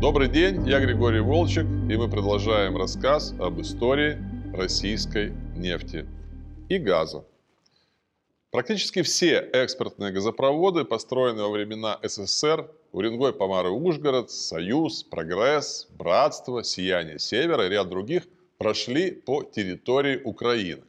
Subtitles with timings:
[0.00, 4.16] Добрый день, я Григорий Волчек, и мы продолжаем рассказ об истории
[4.54, 6.06] российской нефти
[6.70, 7.22] и газа.
[8.50, 16.64] Практически все экспортные газопроводы, построенные во времена СССР, Уренгой, Помар и Ужгород, Союз, Прогресс, Братство,
[16.64, 18.22] Сияние Севера и ряд других,
[18.56, 20.82] прошли по территории Украины.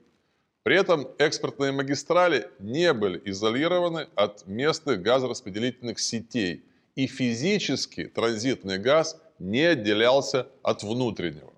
[0.63, 6.63] При этом экспортные магистрали не были изолированы от местных газораспределительных сетей,
[7.01, 11.51] и физически транзитный газ не отделялся от внутреннего.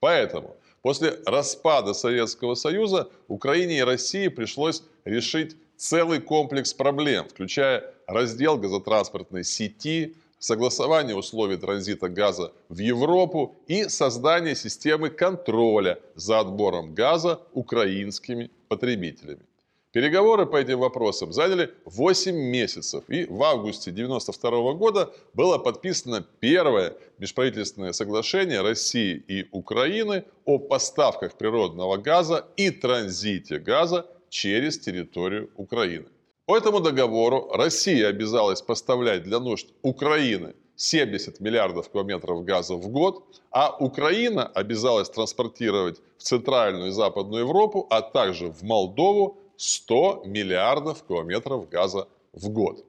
[0.00, 8.58] Поэтому после распада Советского Союза Украине и России пришлось решить целый комплекс проблем, включая раздел
[8.58, 17.40] газотранспортной сети, согласование условий транзита газа в Европу и создание системы контроля за отбором газа
[17.54, 19.46] украинскими потребителями.
[19.92, 26.96] Переговоры по этим вопросам заняли 8 месяцев, и в августе 1992 года было подписано первое
[27.18, 36.06] межправительственное соглашение России и Украины о поставках природного газа и транзите газа через территорию Украины.
[36.46, 43.24] По этому договору Россия обязалась поставлять для нужд Украины 70 миллиардов километров газа в год,
[43.50, 51.04] а Украина обязалась транспортировать в Центральную и Западную Европу, а также в Молдову 100 миллиардов
[51.06, 52.84] километров газа в год.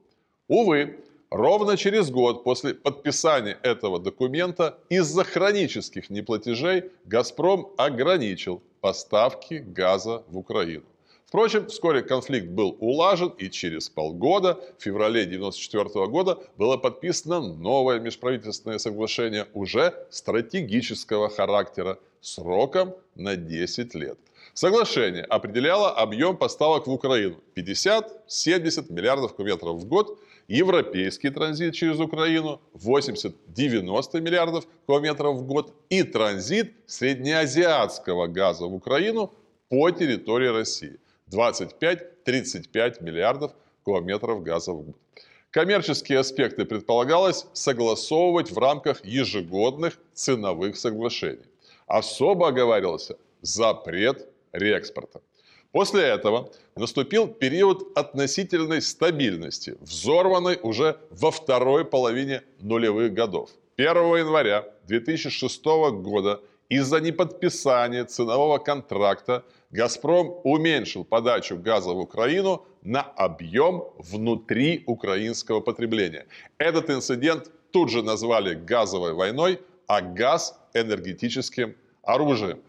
[0.48, 0.98] Увы,
[1.30, 10.36] ровно через год после подписания этого документа из-за хронических неплатежей «Газпром» ограничил поставки газа в
[10.36, 10.82] Украину.
[11.26, 18.00] Впрочем, вскоре конфликт был улажен, и через полгода, в феврале 1994 года, было подписано новое
[18.00, 24.18] межправительственное соглашение уже стратегического характера сроком на 10 лет.
[24.54, 32.60] Соглашение определяло объем поставок в Украину 50-70 миллиардов кубометров в год, европейский транзит через Украину
[32.74, 39.34] 80-90 миллиардов кубометров в год и транзит среднеазиатского газа в Украину
[39.68, 41.00] по территории России
[41.32, 43.50] 25-35 миллиардов
[43.82, 44.96] кубометров газа в год.
[45.50, 51.42] Коммерческие аспекты предполагалось согласовывать в рамках ежегодных ценовых соглашений.
[51.88, 55.20] Особо оговаривался запрет реэкспорта.
[55.72, 63.50] После этого наступил период относительной стабильности, взорванный уже во второй половине нулевых годов.
[63.76, 73.02] 1 января 2006 года из-за неподписания ценового контракта «Газпром» уменьшил подачу газа в Украину на
[73.02, 76.26] объем внутри украинского потребления.
[76.58, 82.62] Этот инцидент тут же назвали газовой войной, а газ– энергетическим оружием.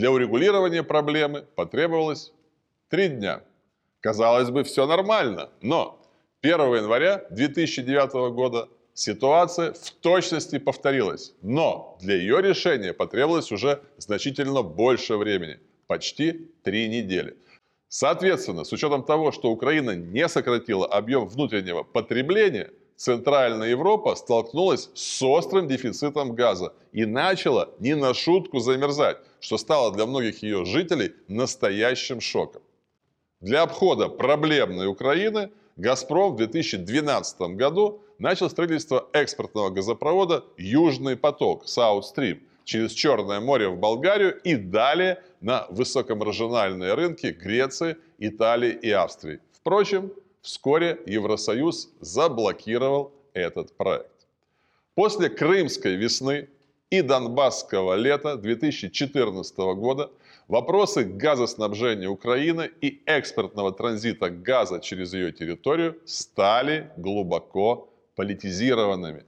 [0.00, 2.32] Для урегулирования проблемы потребовалось
[2.88, 3.42] три дня.
[4.00, 6.00] Казалось бы, все нормально, но
[6.40, 14.62] 1 января 2009 года Ситуация в точности повторилась, но для ее решения потребовалось уже значительно
[14.62, 17.36] больше времени, почти три недели.
[17.88, 25.22] Соответственно, с учетом того, что Украина не сократила объем внутреннего потребления, Центральная Европа столкнулась с
[25.22, 31.14] острым дефицитом газа и начала не на шутку замерзать, что стало для многих ее жителей
[31.26, 32.60] настоящим шоком.
[33.40, 42.02] Для обхода проблемной Украины «Газпром» в 2012 году начал строительство экспортного газопровода «Южный поток» South
[42.02, 49.40] Stream через Черное море в Болгарию и далее на высокомаржинальные рынки Греции, Италии и Австрии.
[49.52, 50.12] Впрочем,
[50.42, 54.26] вскоре Евросоюз заблокировал этот проект.
[54.94, 56.48] После Крымской весны
[56.90, 60.10] и Донбасского лета 2014 года
[60.48, 69.24] вопросы газоснабжения Украины и экспортного транзита газа через ее территорию стали глубоко политизированными.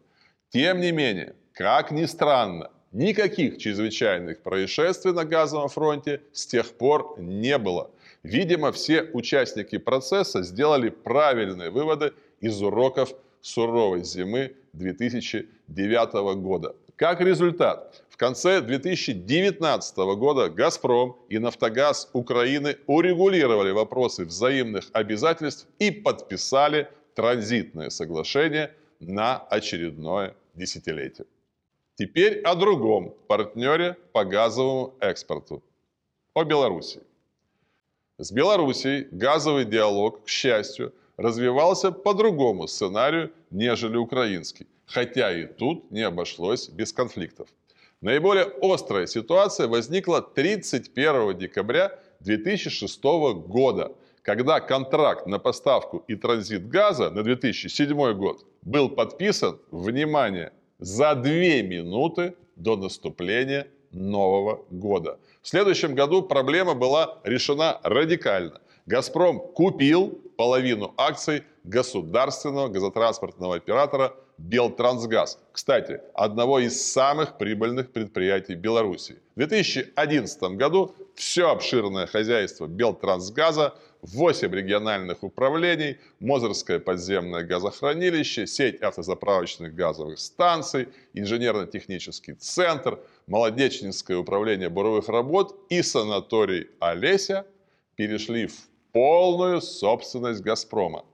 [0.50, 7.14] Тем не менее, как ни странно, никаких чрезвычайных происшествий на газовом фронте с тех пор
[7.18, 7.90] не было.
[8.22, 16.76] Видимо, все участники процесса сделали правильные выводы из уроков суровой зимы 2009 года.
[16.96, 25.90] Как результат, в конце 2019 года «Газпром» и «Нафтогаз» Украины урегулировали вопросы взаимных обязательств и
[25.90, 31.26] подписали транзитное соглашение на очередное десятилетие.
[31.96, 35.60] Теперь о другом партнере по газовому экспорту–
[36.34, 37.00] о Беларуси.
[38.18, 45.90] С Белоруссией газовый диалог, к счастью, развивался по другому сценарию, нежели украинский, хотя и тут
[45.90, 47.48] не обошлось без конфликтов.
[48.02, 57.10] Наиболее острая ситуация возникла 31 декабря 2006 года, когда контракт на поставку и транзит газа
[57.10, 65.18] на 2007 год был подписан, внимание, за две минуты до наступления Нового года.
[65.42, 68.60] В следующем году проблема была решена радикально.
[68.86, 75.38] «Газпром» купил половину акций государственного газотранспортного оператора «Белтрансгаз».
[75.52, 79.20] Кстати, одного из самых прибыльных предприятий Беларуси.
[79.36, 89.74] В 2011 году все обширное хозяйство «Белтрансгаза» 8 региональных управлений, Мозырское подземное газохранилище, сеть автозаправочных
[89.74, 97.46] газовых станций, инженерно-технический центр, Молодечнинское управление буровых работ и санаторий Олеся
[97.94, 101.04] перешли в полную собственность «Газпрома».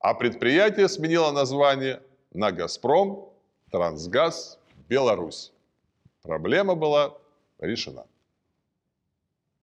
[0.00, 2.00] А предприятие сменило название
[2.32, 3.30] на «Газпром
[3.70, 4.58] Трансгаз
[4.88, 5.52] Беларусь».
[6.22, 7.14] Проблема была
[7.58, 8.06] решена.